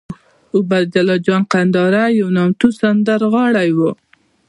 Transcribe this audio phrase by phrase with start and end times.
[0.57, 3.91] عبیدالله جان کندهاری یو نامتو سندرغاړی وو